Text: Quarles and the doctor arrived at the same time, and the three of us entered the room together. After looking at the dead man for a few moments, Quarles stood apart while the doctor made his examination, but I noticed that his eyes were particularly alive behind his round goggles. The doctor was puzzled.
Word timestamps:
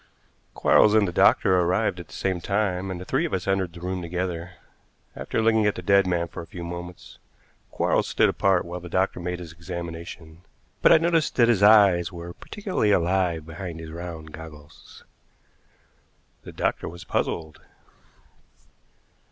Quarles 0.55 0.95
and 0.95 1.07
the 1.07 1.11
doctor 1.11 1.59
arrived 1.59 1.99
at 1.99 2.07
the 2.07 2.13
same 2.15 2.41
time, 2.41 2.89
and 2.89 2.99
the 2.99 3.05
three 3.05 3.23
of 3.23 3.35
us 3.35 3.47
entered 3.47 3.71
the 3.73 3.79
room 3.81 4.01
together. 4.01 4.53
After 5.15 5.43
looking 5.43 5.67
at 5.67 5.75
the 5.75 5.83
dead 5.83 6.07
man 6.07 6.27
for 6.27 6.41
a 6.41 6.47
few 6.47 6.63
moments, 6.63 7.19
Quarles 7.69 8.07
stood 8.07 8.27
apart 8.27 8.65
while 8.65 8.79
the 8.79 8.89
doctor 8.89 9.19
made 9.19 9.37
his 9.37 9.51
examination, 9.51 10.41
but 10.81 10.91
I 10.91 10.97
noticed 10.97 11.35
that 11.35 11.49
his 11.49 11.61
eyes 11.61 12.11
were 12.11 12.33
particularly 12.33 12.89
alive 12.89 13.45
behind 13.45 13.79
his 13.79 13.91
round 13.91 14.31
goggles. 14.31 15.03
The 16.41 16.51
doctor 16.51 16.89
was 16.89 17.03
puzzled. 17.03 17.61